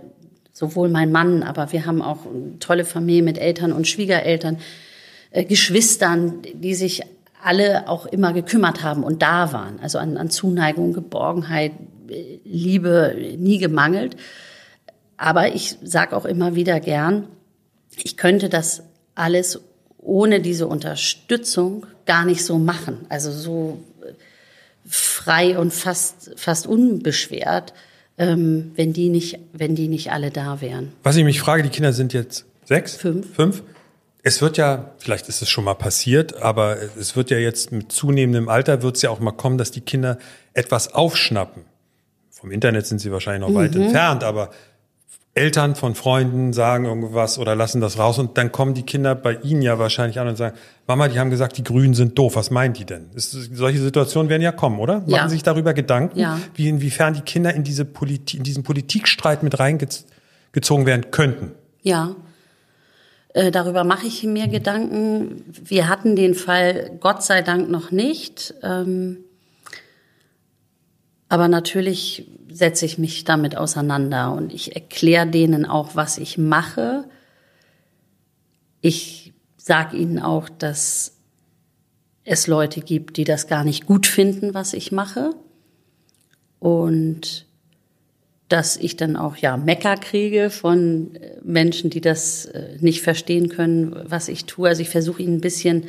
[0.53, 4.57] sowohl mein Mann, aber wir haben auch eine tolle Familie mit Eltern und Schwiegereltern,
[5.31, 7.01] äh, Geschwistern, die sich
[7.43, 9.79] alle auch immer gekümmert haben und da waren.
[9.81, 11.71] Also an, an Zuneigung, Geborgenheit,
[12.43, 14.15] Liebe nie gemangelt.
[15.17, 17.27] Aber ich sage auch immer wieder gern,
[17.95, 18.83] ich könnte das
[19.15, 19.59] alles
[19.97, 23.05] ohne diese Unterstützung gar nicht so machen.
[23.09, 23.83] Also so
[24.87, 27.73] frei und fast, fast unbeschwert
[28.17, 30.91] ähm, wenn, die nicht, wenn die nicht alle da wären.
[31.03, 32.95] Was ich mich frage, die Kinder sind jetzt sechs?
[32.95, 33.33] Fünf.
[33.35, 33.63] Fünf?
[34.23, 37.91] Es wird ja, vielleicht ist es schon mal passiert, aber es wird ja jetzt mit
[37.91, 40.19] zunehmendem Alter wird es ja auch mal kommen, dass die Kinder
[40.53, 41.63] etwas aufschnappen.
[42.29, 43.55] Vom Internet sind sie wahrscheinlich noch mhm.
[43.55, 44.51] weit entfernt, aber
[45.33, 49.35] Eltern von Freunden sagen irgendwas oder lassen das raus und dann kommen die Kinder bei
[49.35, 52.35] ihnen ja wahrscheinlich an und sagen, Mama, die haben gesagt, die Grünen sind doof.
[52.35, 53.09] Was meint die denn?
[53.15, 55.03] Ist, solche Situationen werden ja kommen, oder?
[55.07, 55.19] Ja.
[55.19, 56.37] Machen sich darüber Gedanken, ja.
[56.55, 61.53] wie inwiefern die Kinder in diese Politik, in diesen Politikstreit mit reingezogen werden könnten?
[61.81, 62.13] Ja.
[63.33, 65.45] Äh, darüber mache ich mir Gedanken.
[65.47, 68.53] Wir hatten den Fall Gott sei Dank noch nicht.
[68.63, 69.19] Ähm,
[71.29, 77.05] aber natürlich setze ich mich damit auseinander und ich erkläre denen auch, was ich mache.
[78.81, 81.17] Ich sage ihnen auch, dass
[82.23, 85.31] es Leute gibt, die das gar nicht gut finden, was ich mache.
[86.59, 87.45] Und
[88.47, 93.95] dass ich dann auch ja Mecker kriege von Menschen, die das äh, nicht verstehen können,
[94.05, 94.67] was ich tue.
[94.67, 95.85] Also ich versuche ihnen ein bisschen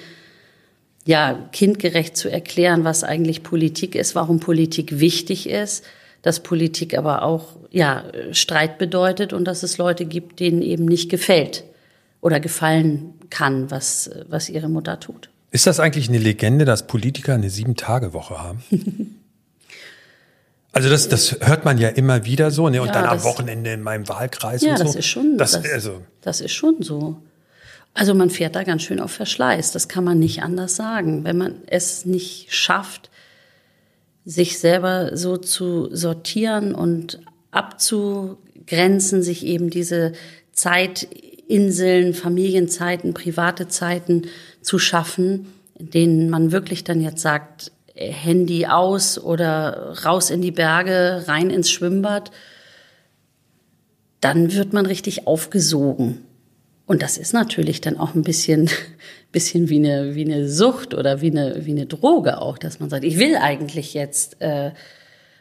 [1.05, 5.85] ja kindgerecht zu erklären, was eigentlich Politik ist, warum Politik wichtig ist
[6.23, 11.11] dass Politik aber auch ja Streit bedeutet und dass es Leute gibt, denen eben nicht
[11.11, 11.65] gefällt
[12.21, 15.29] oder gefallen kann, was was ihre Mutter tut.
[15.51, 18.63] Ist das eigentlich eine Legende, dass Politiker eine Sieben-Tage-Woche haben?
[20.73, 22.81] Also das, das hört man ja immer wieder so, ne?
[22.81, 24.85] Und ja, dann am Wochenende in meinem Wahlkreis ja, und so.
[24.85, 26.03] das ist schon, das, das, also.
[26.23, 27.19] das ist schon so.
[27.95, 29.73] Also man fährt da ganz schön auf Verschleiß.
[29.73, 31.25] Das kann man nicht anders sagen.
[31.25, 33.11] Wenn man es nicht schafft,
[34.25, 40.13] sich selber so zu sortieren und abzugrenzen, sich eben diese
[40.53, 44.23] Zeitinseln, Familienzeiten, private Zeiten
[44.61, 45.47] zu schaffen,
[45.79, 51.51] in denen man wirklich dann jetzt sagt, Handy aus oder raus in die Berge, rein
[51.51, 52.31] ins Schwimmbad,
[54.21, 56.25] dann wird man richtig aufgesogen.
[56.87, 58.69] Und das ist natürlich dann auch ein bisschen,
[59.33, 62.91] bisschen wie eine, wie eine Sucht oder wie eine, wie eine Droge auch, dass man
[62.91, 64.73] sagt, ich will eigentlich jetzt äh,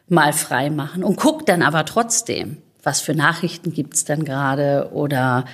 [0.08, 5.46] mal frei machen und guckt dann aber trotzdem, was für Nachrichten gibt's denn gerade oder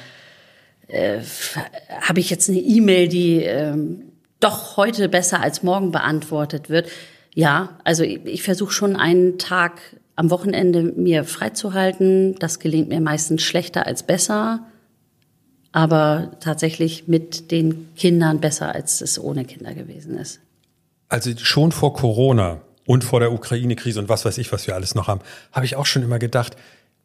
[0.88, 1.19] äh,
[2.02, 4.04] habe ich jetzt eine E-Mail, die ähm,
[4.39, 6.89] doch heute besser als morgen beantwortet wird.
[7.34, 9.80] Ja, also ich, ich versuche schon einen Tag
[10.15, 12.36] am Wochenende mir freizuhalten.
[12.39, 14.65] Das gelingt mir meistens schlechter als besser,
[15.71, 20.39] aber tatsächlich mit den Kindern besser, als es ohne Kinder gewesen ist.
[21.10, 24.95] Also schon vor Corona und vor der Ukraine-Krise und was weiß ich, was wir alles
[24.95, 26.56] noch haben, habe ich auch schon immer gedacht,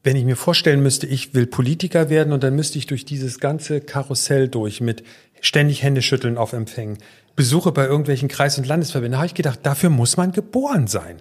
[0.05, 3.39] wenn ich mir vorstellen müsste, ich will Politiker werden und dann müsste ich durch dieses
[3.39, 5.05] ganze Karussell durch mit
[5.41, 6.99] ständig Händeschütteln auf Empfängen,
[7.37, 11.19] Besuche bei irgendwelchen Kreis- und Landesverbänden, habe ich gedacht, dafür muss man geboren sein.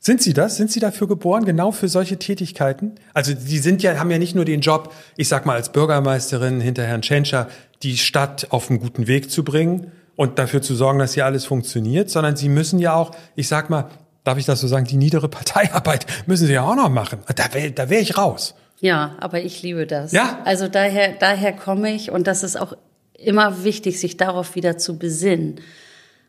[0.00, 0.56] Sind Sie das?
[0.56, 2.94] Sind Sie dafür geboren, genau für solche Tätigkeiten?
[3.14, 6.60] Also Sie sind ja, haben ja nicht nur den Job, ich sag mal als Bürgermeisterin
[6.60, 7.48] hinter Herrn Tschentscher,
[7.82, 11.44] die Stadt auf einen guten Weg zu bringen und dafür zu sorgen, dass hier alles
[11.44, 13.88] funktioniert, sondern Sie müssen ja auch, ich sag mal,
[14.24, 17.20] darf ich das so sagen, die niedere Parteiarbeit müssen Sie ja auch noch machen.
[17.34, 18.54] Da wäre da wär ich raus.
[18.80, 20.12] Ja, aber ich liebe das.
[20.12, 20.38] Ja.
[20.44, 22.74] Also daher, daher komme ich und das ist auch
[23.14, 25.60] immer wichtig, sich darauf wieder zu besinnen.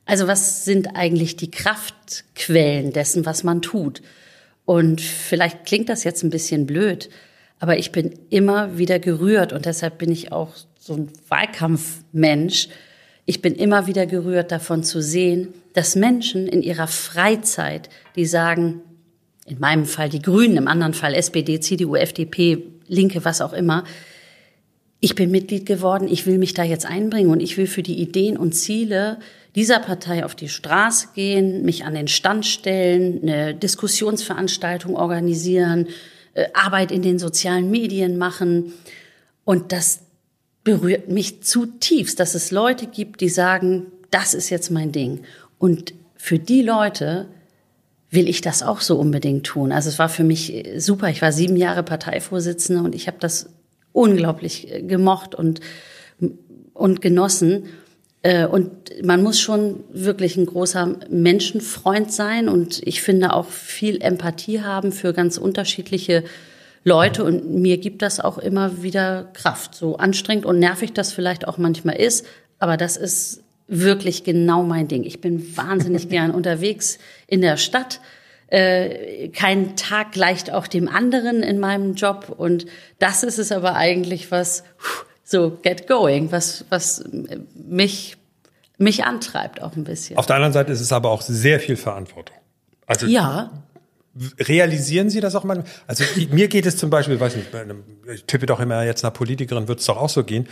[0.09, 4.01] Also was sind eigentlich die Kraftquellen dessen, was man tut?
[4.65, 7.11] Und vielleicht klingt das jetzt ein bisschen blöd,
[7.59, 12.69] aber ich bin immer wieder gerührt und deshalb bin ich auch so ein Wahlkampfmensch.
[13.27, 18.81] Ich bin immer wieder gerührt davon zu sehen, dass Menschen in ihrer Freizeit, die sagen,
[19.45, 23.83] in meinem Fall die Grünen, im anderen Fall SPD, CDU, FDP, Linke, was auch immer,
[25.01, 28.01] ich bin Mitglied geworden, ich will mich da jetzt einbringen und ich will für die
[28.01, 29.19] Ideen und Ziele
[29.55, 35.88] dieser Partei auf die Straße gehen, mich an den Stand stellen, eine Diskussionsveranstaltung organisieren,
[36.33, 38.73] äh, Arbeit in den sozialen Medien machen.
[39.43, 40.01] Und das
[40.63, 45.21] berührt mich zutiefst, dass es Leute gibt, die sagen, das ist jetzt mein Ding.
[45.57, 47.27] Und für die Leute
[48.12, 49.71] will ich das auch so unbedingt tun.
[49.71, 51.09] Also es war für mich äh, super.
[51.09, 53.49] Ich war sieben Jahre Parteivorsitzende und ich habe das
[53.91, 55.59] unglaublich äh, gemocht und,
[56.73, 57.65] und genossen.
[58.21, 58.71] Äh, und
[59.03, 64.91] man muss schon wirklich ein großer Menschenfreund sein und ich finde auch viel Empathie haben
[64.91, 66.23] für ganz unterschiedliche
[66.84, 69.75] Leute und mir gibt das auch immer wieder Kraft.
[69.75, 72.25] So anstrengend und nervig das vielleicht auch manchmal ist,
[72.58, 75.03] aber das ist wirklich genau mein Ding.
[75.03, 77.99] Ich bin wahnsinnig gern unterwegs in der Stadt
[78.49, 82.34] äh, kein Tag gleicht auch dem anderen in meinem Job.
[82.36, 82.65] Und
[82.97, 84.63] das ist es aber eigentlich, was
[85.29, 87.03] so get going, was, was
[87.53, 88.17] mich,
[88.77, 90.17] mich antreibt auch ein bisschen.
[90.17, 92.35] Auf der anderen Seite ist es aber auch sehr viel Verantwortung.
[92.85, 93.51] Also ja.
[94.39, 95.63] Realisieren Sie das auch mal?
[95.87, 97.49] Also mir geht es zum Beispiel, weiß nicht,
[98.11, 100.47] ich tippe doch immer jetzt nach Politikerin, wird es doch auch so gehen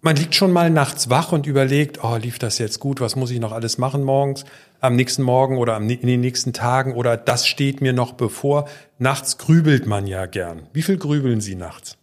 [0.00, 3.30] man liegt schon mal nachts wach und überlegt, oh, lief das jetzt gut, was muss
[3.30, 4.44] ich noch alles machen morgens,
[4.80, 8.68] am nächsten Morgen oder in den nächsten Tagen oder das steht mir noch bevor.
[8.98, 10.68] Nachts grübelt man ja gern.
[10.72, 11.97] Wie viel grübeln Sie nachts?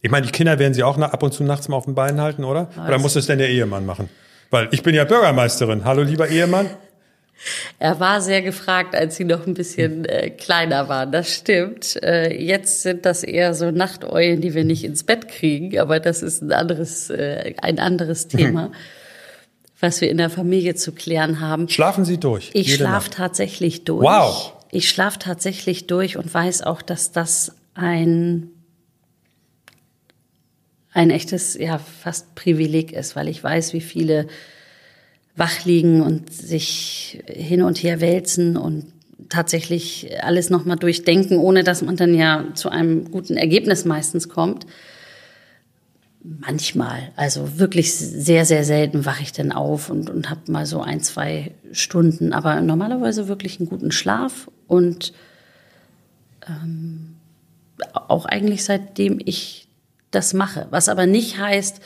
[0.00, 2.20] Ich meine, die Kinder werden Sie auch ab und zu nachts mal auf den Beinen
[2.20, 2.68] halten, oder?
[2.76, 4.08] Also oder muss das denn der Ehemann machen?
[4.50, 5.84] Weil ich bin ja Bürgermeisterin.
[5.84, 6.70] Hallo, lieber Ehemann.
[7.78, 11.12] Er war sehr gefragt, als sie noch ein bisschen äh, kleiner waren.
[11.12, 12.00] Das stimmt.
[12.02, 16.22] Äh, jetzt sind das eher so Nachteulen, die wir nicht ins Bett kriegen, aber das
[16.22, 18.72] ist ein anderes, äh, ein anderes Thema,
[19.78, 21.68] was wir in der Familie zu klären haben.
[21.68, 22.50] Schlafen Sie durch?
[22.54, 24.04] Ich schlafe tatsächlich durch.
[24.04, 24.54] Wow.
[24.72, 28.50] Ich schlafe tatsächlich durch und weiß auch, dass das ein
[30.92, 34.26] ein echtes, ja, fast Privileg ist, weil ich weiß, wie viele
[35.36, 38.86] wach liegen und sich hin und her wälzen und
[39.28, 44.66] tatsächlich alles nochmal durchdenken, ohne dass man dann ja zu einem guten Ergebnis meistens kommt.
[46.22, 50.80] Manchmal, also wirklich sehr, sehr selten wache ich dann auf und, und habe mal so
[50.80, 55.12] ein, zwei Stunden, aber normalerweise wirklich einen guten Schlaf und
[56.48, 57.14] ähm,
[57.92, 59.67] auch eigentlich seitdem ich
[60.10, 60.66] das mache.
[60.70, 61.80] Was aber nicht heißt,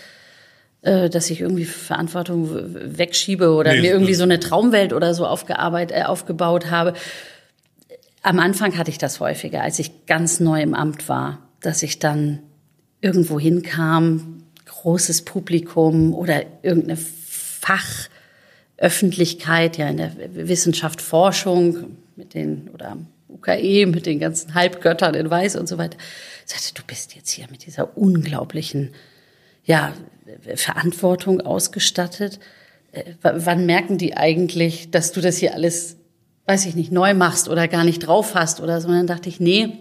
[0.83, 2.51] äh, dass ich irgendwie Verantwortung
[2.99, 6.95] wegschiebe oder nee, mir irgendwie so eine Traumwelt oder so aufgearbeitet, äh, aufgebaut habe.
[8.23, 11.99] Am Anfang hatte ich das häufiger, als ich ganz neu im Amt war, dass ich
[11.99, 12.41] dann
[13.01, 22.97] irgendwo hinkam, großes Publikum oder irgendeine Fachöffentlichkeit, ja in der Wissenschaft, Forschung mit den oder
[23.29, 25.97] UKE mit den ganzen Halbgöttern in Weiß und so weiter.
[26.45, 28.95] Sagte, du bist jetzt hier mit dieser unglaublichen,
[29.65, 29.93] ja,
[30.55, 32.41] Verantwortung ausgestattet.
[32.93, 35.97] Äh, wann merken die eigentlich, dass du das hier alles,
[36.47, 38.89] weiß ich nicht, neu machst oder gar nicht drauf hast oder so?
[38.89, 39.79] Und dann dachte ich, nee,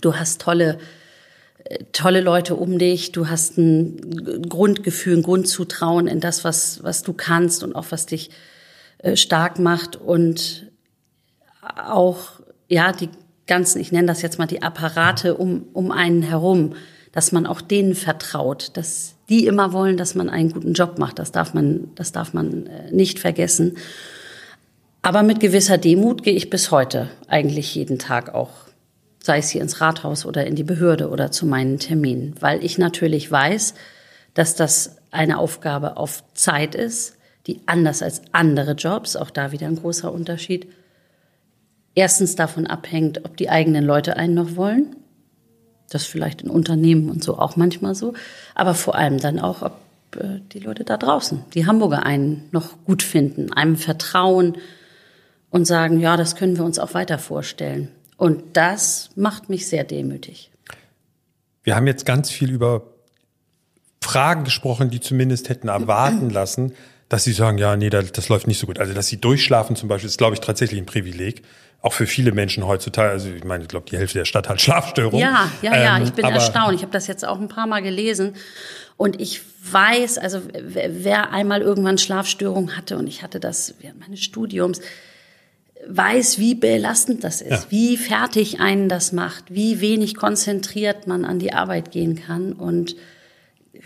[0.00, 0.78] du hast tolle,
[1.64, 7.02] äh, tolle Leute um dich, du hast ein Grundgefühl, ein Grundzutrauen in das, was, was
[7.02, 8.30] du kannst und auch was dich
[8.98, 10.70] äh, stark macht und
[11.62, 13.10] auch, ja, die
[13.48, 16.74] ganzen, ich nenne das jetzt mal die Apparate um, um einen herum,
[17.12, 21.18] dass man auch denen vertraut, dass die immer wollen, dass man einen guten Job macht.
[21.18, 23.76] Das darf man, das darf man äh, nicht vergessen.
[25.02, 28.50] Aber mit gewisser Demut gehe ich bis heute eigentlich jeden Tag auch,
[29.20, 32.78] sei es hier ins Rathaus oder in die Behörde oder zu meinen Terminen, weil ich
[32.78, 33.74] natürlich weiß,
[34.34, 39.66] dass das eine Aufgabe auf Zeit ist, die anders als andere Jobs, auch da wieder
[39.66, 40.68] ein großer Unterschied,
[41.94, 44.96] erstens davon abhängt, ob die eigenen Leute einen noch wollen
[45.90, 48.14] das vielleicht in Unternehmen und so auch manchmal so.
[48.54, 49.76] Aber vor allem dann auch, ob
[50.16, 54.56] äh, die Leute da draußen, die Hamburger einen noch gut finden, einem vertrauen
[55.50, 57.88] und sagen, ja, das können wir uns auch weiter vorstellen.
[58.16, 60.50] Und das macht mich sehr demütig.
[61.62, 62.82] Wir haben jetzt ganz viel über
[64.02, 66.72] Fragen gesprochen, die zumindest hätten erwarten lassen,
[67.08, 68.78] dass sie sagen, ja, nee, das, das läuft nicht so gut.
[68.78, 71.42] Also, dass sie durchschlafen zum Beispiel, ist, glaube ich, tatsächlich ein Privileg
[71.80, 74.60] auch für viele Menschen heutzutage, also ich meine, ich glaube, die Hälfte der Stadt hat
[74.60, 75.20] Schlafstörungen.
[75.20, 76.74] Ja, ja, ja, ähm, ich bin erstaunt.
[76.74, 78.34] Ich habe das jetzt auch ein paar Mal gelesen.
[78.96, 84.20] Und ich weiß, also wer einmal irgendwann Schlafstörungen hatte, und ich hatte das während meines
[84.20, 84.80] Studiums,
[85.86, 87.70] weiß, wie belastend das ist, ja.
[87.70, 92.52] wie fertig einen das macht, wie wenig konzentriert man an die Arbeit gehen kann.
[92.52, 92.96] Und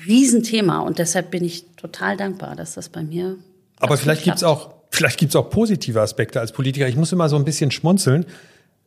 [0.07, 0.81] Riesenthema.
[0.81, 3.37] Und deshalb bin ich total dankbar, dass das bei mir.
[3.78, 6.87] Aber vielleicht gibt's auch Vielleicht gibt es auch positive Aspekte als Politiker.
[6.87, 8.26] Ich muss immer so ein bisschen schmunzeln,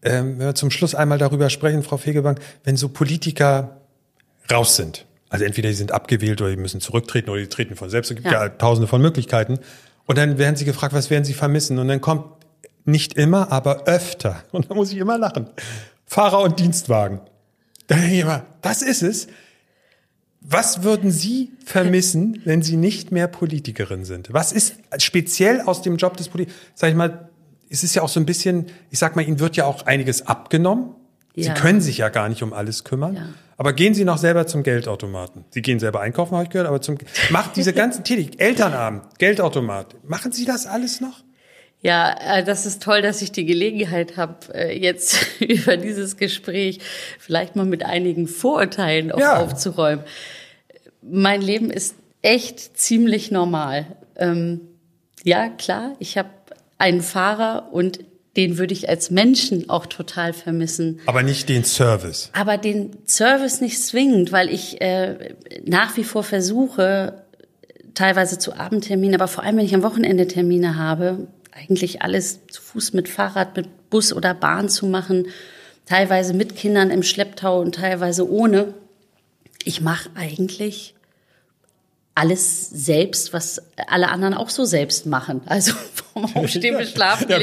[0.04, 3.82] ähm, wenn wir zum Schluss einmal darüber sprechen, Frau Fegebank, wenn so Politiker
[4.52, 5.08] raus sind.
[5.30, 8.12] Also entweder die sind abgewählt oder die müssen zurücktreten oder die treten von selbst.
[8.12, 8.44] Es gibt ja.
[8.44, 9.58] ja tausende von Möglichkeiten.
[10.06, 11.80] Und dann werden sie gefragt, was werden sie vermissen?
[11.80, 12.26] Und dann kommt
[12.86, 14.44] nicht immer, aber öfter.
[14.52, 15.50] Und da muss ich immer lachen.
[16.06, 17.20] Fahrer und Dienstwagen.
[17.88, 19.28] Da denke ich immer, das ist es.
[20.48, 24.32] Was würden Sie vermissen, wenn Sie nicht mehr Politikerin sind?
[24.32, 26.60] Was ist speziell aus dem Job des Politikers?
[26.76, 27.30] Sag ich mal,
[27.70, 30.28] es ist ja auch so ein bisschen, ich sag mal, Ihnen wird ja auch einiges
[30.28, 30.92] abgenommen.
[31.34, 31.56] Ja.
[31.56, 33.16] Sie können sich ja gar nicht um alles kümmern.
[33.16, 33.30] Ja.
[33.58, 35.46] Aber gehen Sie noch selber zum Geldautomaten.
[35.50, 36.98] Sie gehen selber einkaufen, habe ich gehört, aber zum
[37.30, 39.96] macht diese ganzen Tätigkeiten, Elternabend, Geldautomat.
[40.08, 41.24] Machen Sie das alles noch?
[41.86, 46.80] Ja, äh, das ist toll, dass ich die Gelegenheit habe, äh, jetzt über dieses Gespräch
[47.20, 49.40] vielleicht mal mit einigen Vorurteilen auch ja.
[49.40, 50.04] aufzuräumen
[51.10, 53.86] mein Leben ist echt ziemlich normal.
[54.16, 54.62] Ähm,
[55.24, 56.30] ja, klar, ich habe
[56.78, 58.00] einen Fahrer und
[58.36, 61.00] den würde ich als Menschen auch total vermissen.
[61.06, 62.30] Aber nicht den Service.
[62.34, 67.24] Aber den Service nicht zwingend, weil ich äh, nach wie vor versuche,
[67.94, 72.62] teilweise zu Abendterminen, aber vor allem, wenn ich am Wochenende Termine habe, eigentlich alles zu
[72.62, 75.28] Fuß mit Fahrrad, mit Bus oder Bahn zu machen,
[75.86, 78.74] teilweise mit Kindern im Schlepptau und teilweise ohne.
[79.64, 80.94] Ich mache eigentlich
[82.14, 85.42] alles selbst, was alle anderen auch so selbst machen.
[85.46, 85.74] Also
[86.14, 87.40] vom Aufstehen bis Schlafen ja,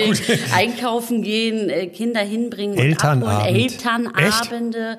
[0.55, 3.57] einkaufen gehen, äh, Kinder hinbringen, Elternabend.
[3.57, 4.99] Elternabende.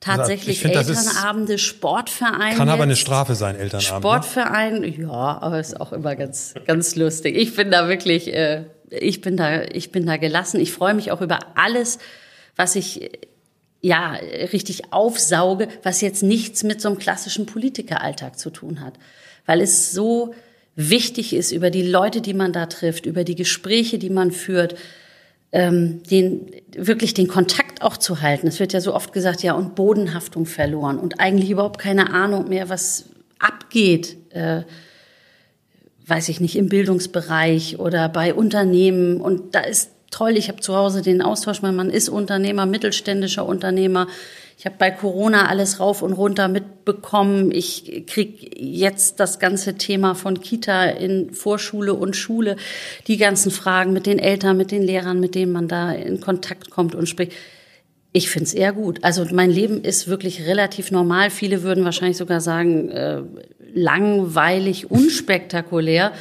[0.00, 2.56] Tatsächlich find, Elternabende, Sportvereine.
[2.56, 4.02] Kann aber eine Strafe sein, Elternabend.
[4.02, 4.10] Ne?
[4.10, 7.36] Sportverein, ja, aber ist auch immer ganz, ganz lustig.
[7.36, 10.58] Ich bin da wirklich, äh, ich bin da, ich bin da gelassen.
[10.58, 11.98] Ich freue mich auch über alles,
[12.56, 13.10] was ich
[13.82, 14.12] ja,
[14.52, 18.94] richtig aufsauge, was jetzt nichts mit so einem klassischen Politikeralltag zu tun hat.
[19.46, 20.34] Weil es so
[20.76, 24.76] wichtig ist, über die Leute, die man da trifft, über die Gespräche, die man führt,
[25.52, 28.46] ähm, den, wirklich den Kontakt auch zu halten.
[28.46, 32.48] Es wird ja so oft gesagt, ja, und Bodenhaftung verloren und eigentlich überhaupt keine Ahnung
[32.48, 33.06] mehr, was
[33.38, 34.16] abgeht.
[34.30, 34.62] Äh,
[36.06, 39.20] weiß ich nicht, im Bildungsbereich oder bei Unternehmen.
[39.20, 40.36] Und da ist toll.
[40.36, 41.62] Ich habe zu Hause den Austausch.
[41.62, 44.08] Mein Mann ist Unternehmer, mittelständischer Unternehmer.
[44.60, 47.50] Ich habe bei Corona alles rauf und runter mitbekommen.
[47.50, 52.56] Ich krieg jetzt das ganze Thema von Kita in Vorschule und Schule,
[53.06, 56.68] die ganzen Fragen mit den Eltern, mit den Lehrern, mit denen man da in Kontakt
[56.68, 57.32] kommt und spricht.
[58.12, 59.02] Ich finde es eher gut.
[59.02, 61.30] Also mein Leben ist wirklich relativ normal.
[61.30, 63.22] Viele würden wahrscheinlich sogar sagen, äh,
[63.72, 66.12] langweilig, unspektakulär.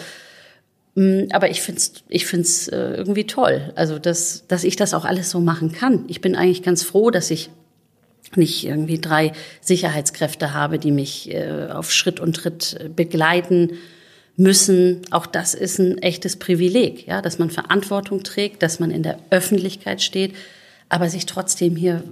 [0.95, 4.93] Mm, aber ich finde es ich find's, äh, irgendwie toll, also dass, dass ich das
[4.93, 6.05] auch alles so machen kann.
[6.07, 7.49] Ich bin eigentlich ganz froh, dass ich
[8.35, 13.73] nicht irgendwie drei Sicherheitskräfte habe, die mich äh, auf Schritt und Tritt äh, begleiten
[14.35, 15.01] müssen.
[15.11, 19.19] Auch das ist ein echtes Privileg, ja, dass man Verantwortung trägt, dass man in der
[19.29, 20.33] Öffentlichkeit steht.
[20.91, 22.03] aber sich trotzdem hier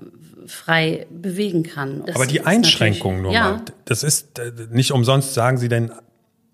[0.46, 2.04] frei bewegen kann.
[2.06, 3.52] Das aber die Einschränkung nur ja.
[3.52, 5.92] mal, das ist äh, nicht umsonst sagen Sie denn,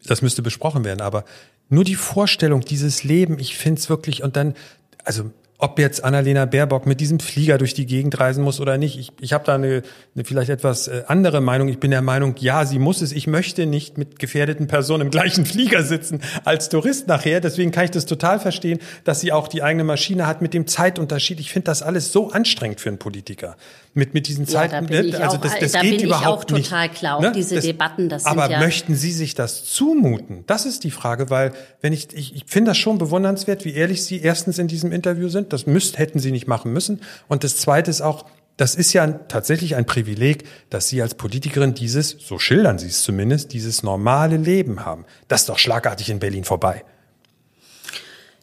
[0.05, 1.25] das müsste besprochen werden, aber
[1.69, 4.55] nur die Vorstellung, dieses Leben, ich finde es wirklich, und dann,
[5.03, 5.31] also
[5.63, 8.99] ob jetzt Annalena Baerbock mit diesem Flieger durch die Gegend reisen muss oder nicht.
[8.99, 9.81] Ich, ich habe da eine,
[10.13, 11.69] eine vielleicht etwas äh, andere Meinung.
[11.69, 13.13] Ich bin der Meinung, ja, sie muss es.
[13.13, 17.39] Ich möchte nicht mit gefährdeten Personen im gleichen Flieger sitzen als Tourist nachher.
[17.39, 20.67] Deswegen kann ich das total verstehen, dass sie auch die eigene Maschine hat mit dem
[20.67, 21.39] Zeitunterschied.
[21.39, 23.55] Ich finde das alles so anstrengend für einen Politiker.
[23.95, 24.73] Mit, mit diesen Zeiten.
[24.73, 26.97] Ja, da bin ich also das, das da geht bin überhaupt ich auch total nicht,
[26.97, 27.17] klar.
[27.17, 27.31] Auch ne?
[27.31, 30.43] diese das, Debatten, das Aber ja möchten Sie sich das zumuten?
[30.47, 34.03] Das ist die Frage, weil wenn ich, ich, ich finde das schon bewundernswert, wie ehrlich
[34.03, 37.01] Sie erstens in diesem Interview sind das müsst, hätten sie nicht machen müssen.
[37.27, 38.25] Und das Zweite ist auch,
[38.57, 43.01] das ist ja tatsächlich ein Privileg, dass Sie als Politikerin dieses, so schildern Sie es
[43.01, 45.05] zumindest, dieses normale Leben haben.
[45.27, 46.83] Das ist doch schlagartig in Berlin vorbei.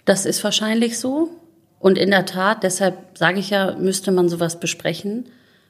[0.04, 1.30] Das ist wahrscheinlich so.
[1.78, 5.26] Und in der Tat, deshalb sage ich ja, müsste man sowas besprechen.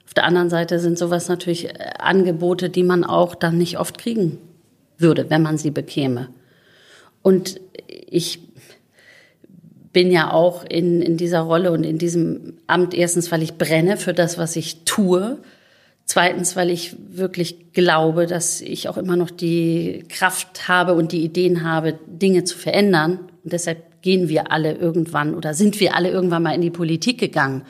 [0.07, 3.99] Auf der anderen Seite sind sowas natürlich äh, Angebote, die man auch dann nicht oft
[3.99, 4.39] kriegen
[4.97, 6.29] würde, wenn man sie bekäme.
[7.23, 8.41] Und ich
[9.93, 13.97] bin ja auch in, in dieser Rolle und in diesem Amt erstens, weil ich brenne
[13.97, 15.39] für das, was ich tue.
[16.05, 21.23] Zweitens, weil ich wirklich glaube, dass ich auch immer noch die Kraft habe und die
[21.23, 23.21] Ideen habe, Dinge zu verändern.
[23.45, 27.19] Und deshalb gehen wir alle irgendwann oder sind wir alle irgendwann mal in die Politik
[27.19, 27.63] gegangen.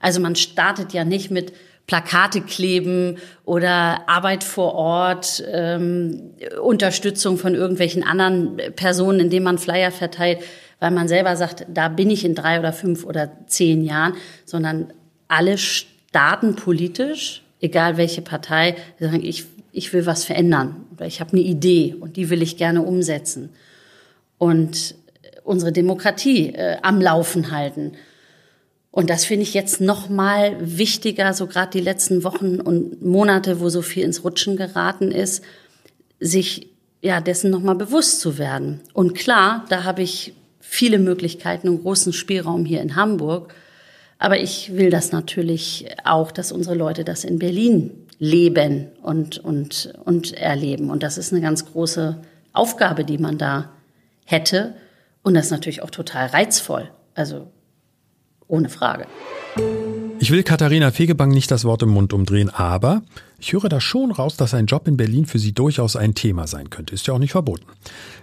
[0.00, 1.52] Also man startet ja nicht mit
[1.86, 9.92] Plakate kleben oder Arbeit vor Ort, ähm, Unterstützung von irgendwelchen anderen Personen, indem man Flyer
[9.92, 10.40] verteilt
[10.80, 14.14] weil man selber sagt, da bin ich in drei oder fünf oder zehn Jahren,
[14.44, 14.92] sondern
[15.28, 21.32] alle starten politisch, egal welche Partei, sagen, ich, ich will was verändern oder ich habe
[21.32, 23.50] eine Idee und die will ich gerne umsetzen.
[24.38, 24.94] Und
[25.44, 27.92] unsere Demokratie äh, am Laufen halten.
[28.90, 33.60] Und das finde ich jetzt noch mal wichtiger, so gerade die letzten Wochen und Monate,
[33.60, 35.44] wo so viel ins Rutschen geraten ist,
[36.18, 36.70] sich
[37.02, 38.80] ja dessen noch mal bewusst zu werden.
[38.94, 40.34] Und klar, da habe ich
[40.68, 43.54] viele Möglichkeiten und großen Spielraum hier in Hamburg.
[44.18, 49.92] Aber ich will das natürlich auch, dass unsere Leute das in Berlin leben und, und,
[50.04, 50.90] und erleben.
[50.90, 52.18] Und das ist eine ganz große
[52.52, 53.70] Aufgabe, die man da
[54.24, 54.74] hätte.
[55.22, 56.90] Und das ist natürlich auch total reizvoll.
[57.14, 57.50] Also
[58.48, 59.06] ohne Frage.
[60.18, 63.02] Ich will Katharina Fegebank nicht das Wort im Mund umdrehen, aber
[63.38, 66.46] ich höre da schon raus, dass ein Job in Berlin für sie durchaus ein Thema
[66.46, 66.94] sein könnte.
[66.94, 67.66] Ist ja auch nicht verboten.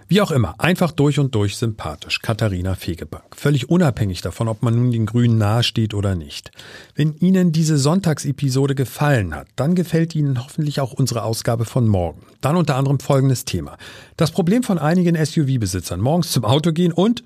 [0.08, 2.18] Wie auch immer, einfach durch und durch sympathisch.
[2.18, 3.24] Katharina Fegebank.
[3.36, 6.50] Völlig unabhängig davon, ob man nun den Grünen nahesteht oder nicht.
[6.96, 12.22] Wenn Ihnen diese Sonntagsepisode gefallen hat, dann gefällt Ihnen hoffentlich auch unsere Ausgabe von morgen.
[12.40, 13.78] Dann unter anderem folgendes Thema.
[14.16, 17.22] Das Problem von einigen SUV-Besitzern, morgens zum Auto gehen und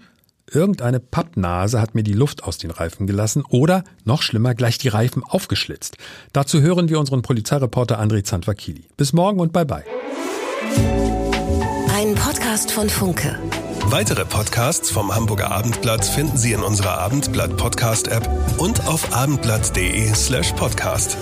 [0.53, 4.89] Irgendeine Pappnase hat mir die Luft aus den Reifen gelassen oder, noch schlimmer, gleich die
[4.89, 5.97] Reifen aufgeschlitzt.
[6.33, 8.85] Dazu hören wir unseren Polizeireporter André Zandvakili.
[8.97, 9.85] Bis morgen und bye bye.
[11.95, 13.39] Ein Podcast von Funke.
[13.87, 18.29] Weitere Podcasts vom Hamburger Abendblatt finden Sie in unserer Abendblatt Podcast App
[18.59, 21.17] und auf abendblatt.de slash podcast.